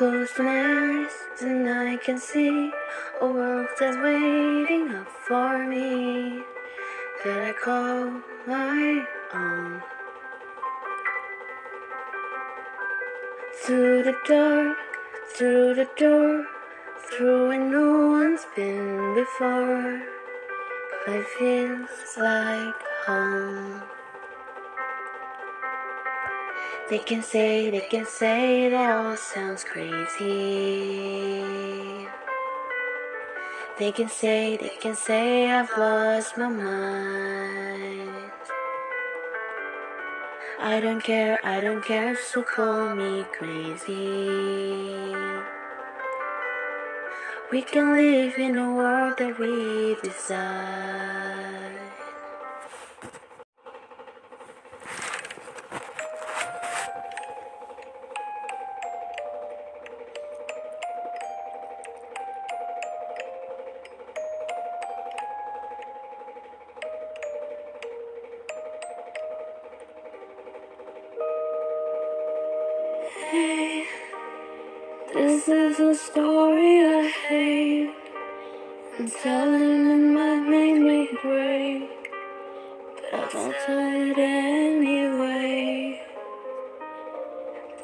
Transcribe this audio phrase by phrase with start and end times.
[0.00, 2.72] Close my eyes, and I can see
[3.20, 6.42] a world that's waiting up for me
[7.22, 9.82] that I call my own.
[13.62, 14.78] Through the dark,
[15.36, 16.46] through the door,
[17.10, 20.00] through where no one's been before.
[21.06, 23.82] Life feels like home.
[26.90, 30.26] They can say, they can say it all sounds crazy.
[33.78, 38.10] They can say, they can say I've lost my mind.
[40.58, 45.14] I don't care, I don't care, so call me crazy.
[47.52, 51.49] We can live in a world that we decide.
[79.22, 82.10] Telling it might make me break.
[82.94, 86.00] But i won't tell it anyway.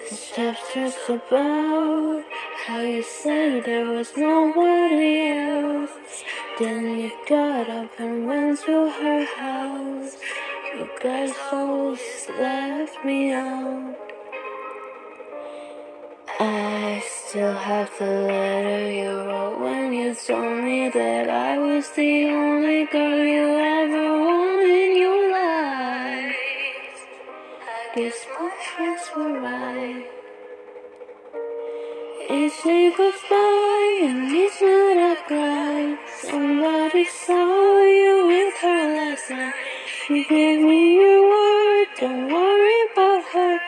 [0.01, 2.25] This chapter's about
[2.65, 6.25] how you said there was nobody else.
[6.59, 10.17] Then you got up and went to her house.
[10.75, 14.06] You guys always left me out.
[17.37, 22.87] Still have the letter you wrote when you told me that I was the only
[22.87, 26.35] girl you ever wanted in your life.
[27.75, 30.07] I guess my friends were right.
[32.31, 35.99] Each day goes by and each night I cry.
[36.23, 39.53] Somebody saw you with her last night.
[40.07, 43.61] She gave me your word, don't worry about her.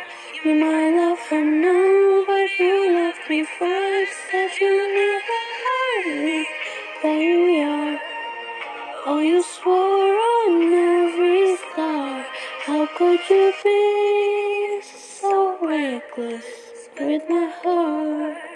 [0.43, 0.98] You might
[17.01, 18.48] with my heart?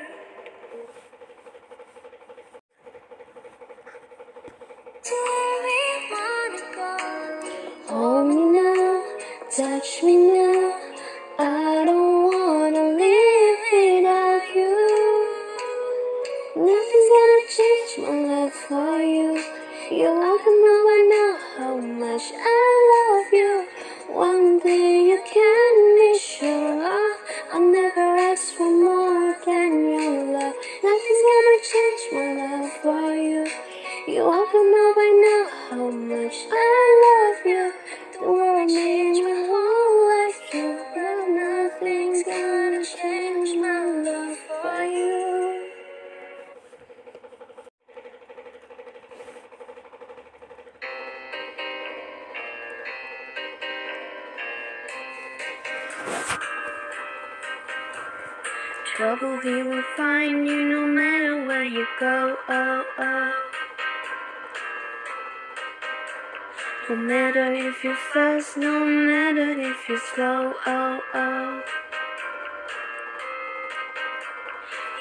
[66.88, 70.53] No matter if you're fast, no matter if you're slow.
[70.66, 71.62] Oh, oh.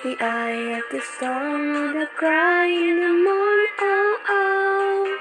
[0.03, 3.67] The eye of the storm or the cry in the morning.
[3.79, 5.19] Oh, oh.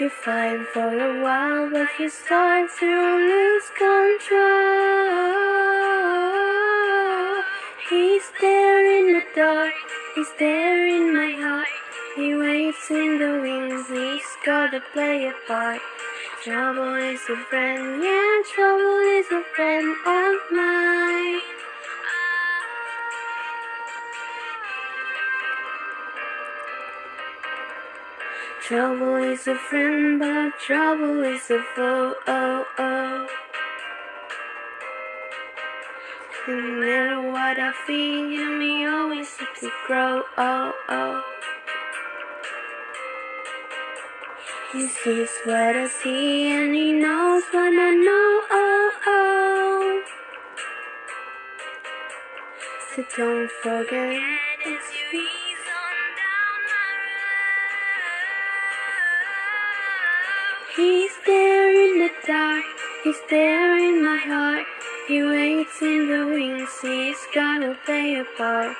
[0.00, 4.38] You're fine for a while, but you start to lose control.
[7.90, 9.74] He's there in the dark,
[10.14, 11.67] he's there in my heart.
[12.90, 15.78] In the wings, he's gotta play a part.
[16.42, 21.40] Trouble is a friend, yeah, trouble is a friend of mine.
[28.62, 32.14] Trouble is a friend, but trouble is a foe.
[32.26, 33.28] Oh, oh.
[36.48, 40.22] No matter what I feel, me always seems to grow.
[40.38, 41.37] Oh, oh.
[44.70, 48.42] He sees what I see, and he knows what I know.
[48.50, 50.04] Oh, oh.
[52.94, 54.20] So don't forget.
[60.76, 62.64] He's there in the dark,
[63.04, 64.66] he's there in my heart.
[65.08, 68.76] He waits in the wings, he's gotta play a part.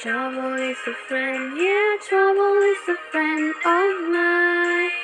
[0.00, 4.95] Trouble is a friend, yeah, trouble is a friend of mine.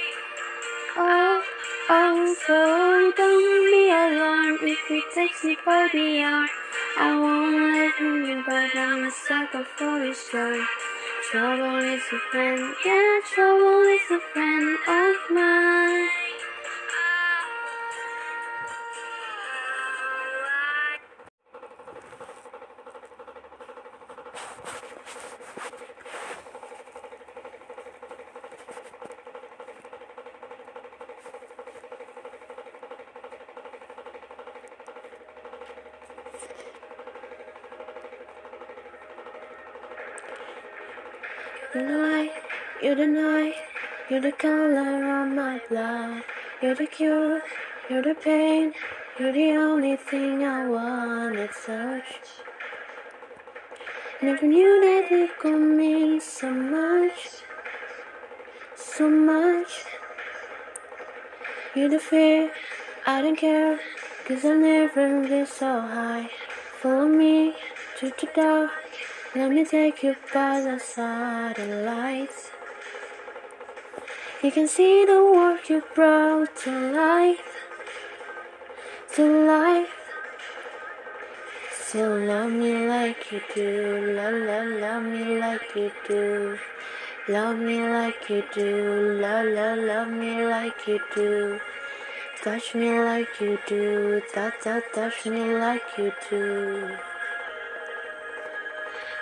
[1.89, 6.49] Oh, so don't be alarmed if he takes me by the arm.
[6.97, 10.67] I won't let him be, but I'm a sucker for his charm.
[11.31, 16.22] Trouble is a friend, yeah, trouble is a friend of mine.
[41.75, 42.33] You're the light,
[42.83, 43.55] you're the night,
[44.11, 46.23] you're the color of my blood.
[46.61, 47.41] You're the cure,
[47.89, 48.75] you're the pain,
[49.19, 52.05] you're the only thing I wanted such.
[54.21, 57.43] Never knew that it could mean so much,
[58.77, 59.87] so much.
[61.75, 62.53] You're the fear,
[63.07, 63.81] I don't care,
[64.27, 66.29] cause I've never been so high.
[66.83, 67.55] Follow me
[67.99, 68.82] to the dark.
[69.35, 72.51] Let me take you by the satellites.
[74.43, 77.57] You can see the work you brought to life,
[79.15, 79.89] to life.
[81.87, 86.59] So love me like you do, love, love, love me like you do.
[87.27, 91.59] Love me like you do, love, love, love me like you do.
[92.45, 96.99] Touch me like you do, touch, touch, touch me like you do.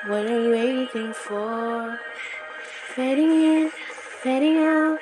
[0.07, 2.01] What are you waiting for?
[2.95, 3.71] Fading in,
[4.23, 4.99] fading out,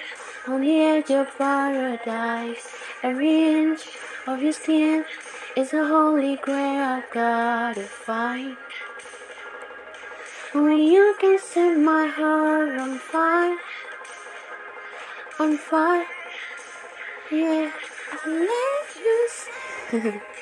[0.49, 2.67] on the edge of paradise.
[3.05, 3.83] Every inch
[4.27, 5.05] of your skin
[5.57, 8.57] is a holy grail I've gotta find.
[10.53, 13.57] Only you can set my heart on fire,
[15.39, 16.07] on fire.
[17.31, 17.71] Yeah,
[18.25, 20.23] I'll let you.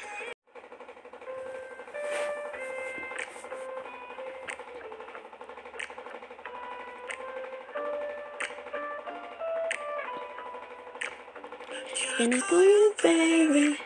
[11.94, 13.78] Can you do it, baby?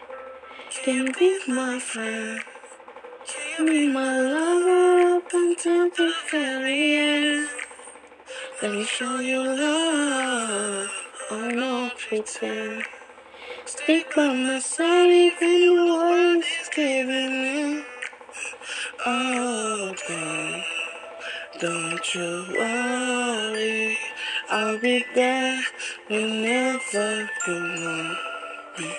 [0.71, 2.41] Can you be my friend?
[3.27, 7.49] Can you be my lover up until the very end?
[8.63, 10.89] Let me show you love.
[11.31, 12.85] Oh, no pretend.
[13.67, 17.85] Stick by my side even the world is giving in.
[19.05, 20.63] Oh, girl,
[21.61, 23.99] don't you worry.
[24.49, 25.63] I'll be there
[26.11, 28.19] whenever you want
[28.79, 28.91] me.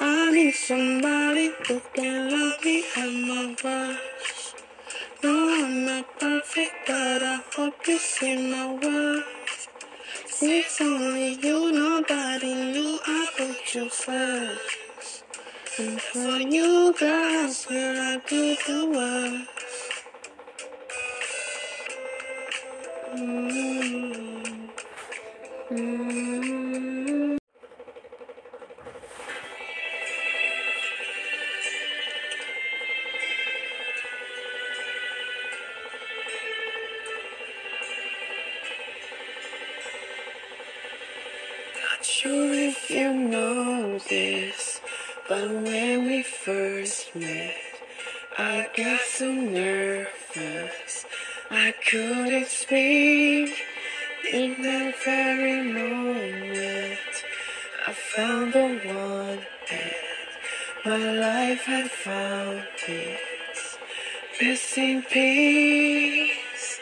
[0.00, 4.54] I need somebody who can love me at my worst.
[5.22, 9.24] No, I'm not perfect, but I hope you see my worth.
[10.42, 15.24] It's only you, nobody knew I put you first.
[15.78, 19.48] And for you, girl, I swear I do the worst.
[23.16, 23.97] Mm.
[25.70, 25.76] Not
[42.02, 44.80] sure if you know this,
[45.28, 47.54] but when we first met,
[48.38, 51.04] I got so nervous
[51.50, 53.67] I couldn't speak.
[54.30, 56.98] In that very moment,
[57.86, 59.92] I found the one that
[60.84, 63.78] my life had found its
[64.38, 66.78] missing piece.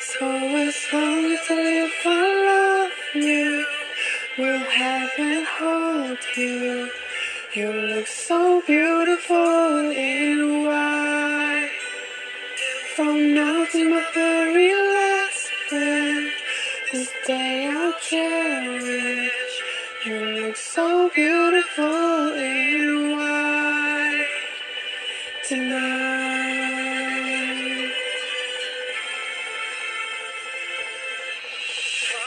[0.00, 3.66] So as long as I live, I love you.
[4.36, 6.90] Will have and hold you.
[7.54, 11.70] You look so beautiful in white.
[12.94, 14.41] From now to my very
[18.12, 19.32] cherish.
[20.04, 24.26] You look so beautiful in white
[25.48, 26.82] tonight.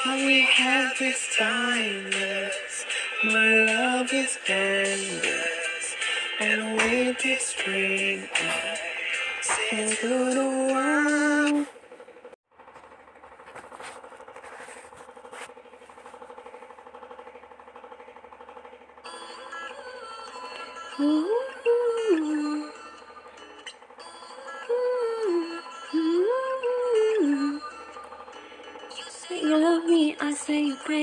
[0.07, 2.85] All we have is timeless.
[3.25, 5.95] My love is endless.
[6.39, 8.79] And with this spring, I
[9.41, 11.14] sing to the world.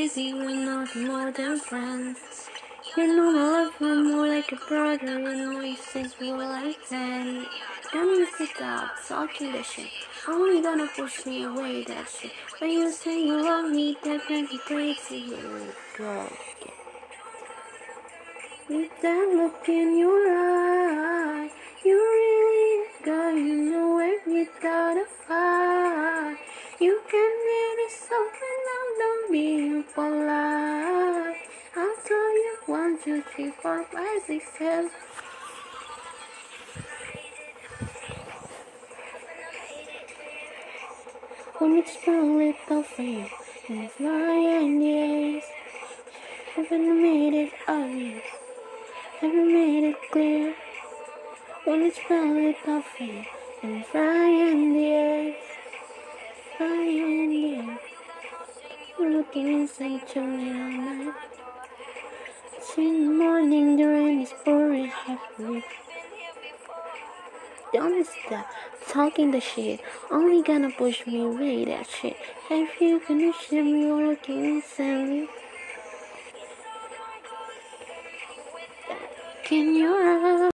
[0.03, 2.19] Crazy, we're not more than friends.
[2.97, 6.39] You know my love, I'm more like a brother, you know you since we were
[6.39, 7.47] like 10.
[7.93, 9.87] Don't you sit up, talking the shit.
[10.27, 12.33] Only gonna push me away, that shit.
[12.59, 16.29] When you say you love me, that makes me crazy, you go.
[18.69, 21.49] With that look in your eye,
[21.85, 26.52] you really got you nowhere without a fight.
[26.83, 27.33] You can
[27.79, 31.37] it something now, don't be polite.
[31.77, 34.91] I'll tell you one, two, three, four, five, six, seven.
[41.59, 43.29] When it's strong, go for you.
[43.69, 45.45] And it's lying days.
[46.57, 48.25] Haven't made it obvious.
[49.21, 50.57] Haven't made it clear.
[51.63, 53.25] When it's strong, go for you.
[53.63, 55.52] And it's lying days.
[58.99, 61.15] Looking inside your.
[62.57, 65.65] It's in the morning, the rain is pouring heavily.
[67.73, 68.47] Don't stop
[68.89, 69.81] talking the shit.
[70.11, 72.17] Only gonna push me away that shit.
[72.51, 73.01] If you
[73.33, 75.29] shit me looking insanely.
[79.45, 80.52] Can you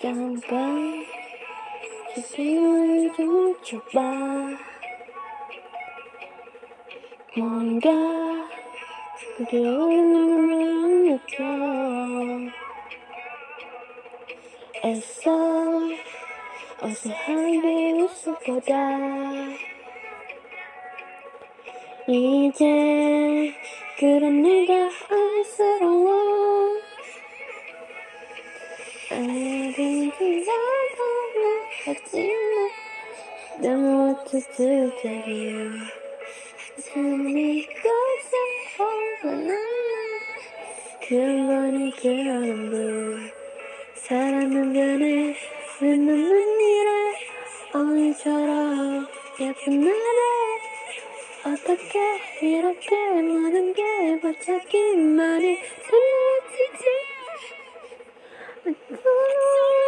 [0.00, 1.04] 잠깐
[2.16, 4.00] 시간을 좀 줘봐
[7.36, 7.90] 뭔가
[9.36, 11.44] 그게 오는 느껴
[14.84, 15.30] 애써
[16.80, 18.74] 어색하게 웃을 거다
[22.08, 23.54] 이제
[23.98, 26.13] 그런 내가 안쓰러워
[31.86, 32.70] 하지만
[33.60, 35.70] 난 어떻게 되려
[36.78, 39.56] 숨이 꺼져 나는
[41.06, 43.30] 그런 거니 그런 분
[43.94, 45.36] 사람은 변해
[45.80, 46.90] 눈은 이래
[47.74, 49.06] 어이처럼
[49.40, 49.94] 예쁜 나를
[51.44, 52.00] 어떻게
[52.42, 56.33] 이렇게 모든 게 바짝기만 해 설레
[58.64, 59.83] 지지 I don't know what to do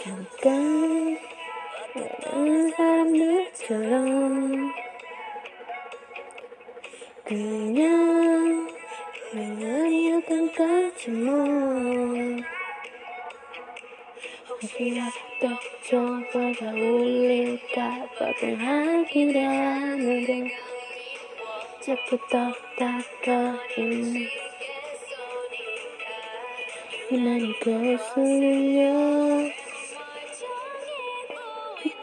[0.00, 1.18] 잠깐
[2.22, 4.72] 다른 사람들처럼
[7.24, 8.68] 그냥
[9.34, 11.34] 아니었던 거지 뭐.
[14.48, 15.48] 혹시라도
[15.88, 20.50] 저거가 울릴까 걱정하기도 하는데
[21.80, 24.28] 자꾸 떠다가있네
[27.10, 29.61] 유난히 거슬려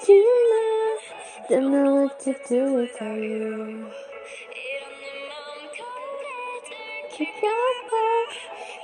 [0.06, 1.00] tonight.
[1.50, 3.92] Don't know what to do without you.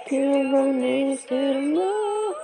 [0.07, 2.36] Keep my knees get move.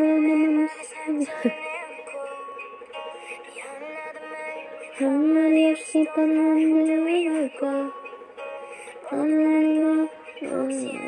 [0.00, 0.37] On
[6.14, 7.66] 頼んでみるか
[9.10, 11.07] 頼んだ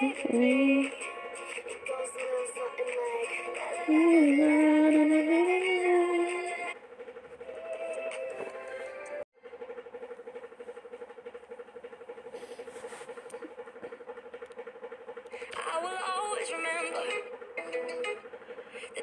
[0.00, 0.06] The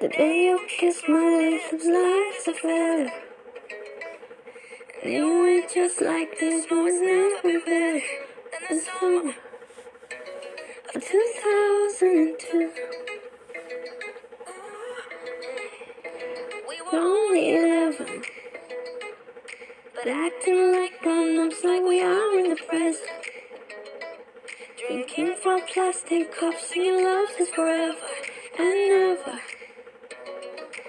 [0.08, 3.12] day you kissed my lips was life's affair.
[5.04, 8.02] And you went just like this, but was never better
[8.70, 9.55] than the
[10.96, 12.72] summer 2002.
[16.68, 18.24] we We're only 11,
[19.96, 23.10] but acting like grown-ups like we are in the present.
[24.88, 27.98] Drinking from plastic cups, singing love is forever
[28.60, 29.40] and never.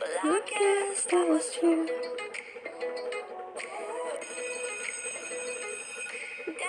[0.01, 1.87] Well, I guess that was true.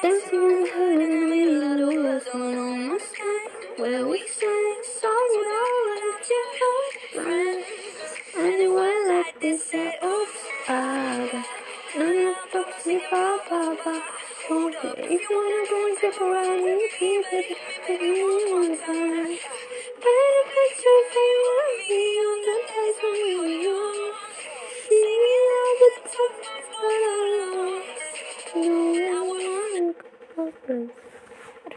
[0.01, 1.58] Dancing in the hood in the middle
[16.21, 16.76] around,